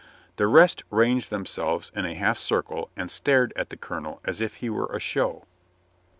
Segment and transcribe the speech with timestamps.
[0.37, 4.55] The rest ranged themselves in a half circle and stared at the colonel as if
[4.55, 5.45] he were a show.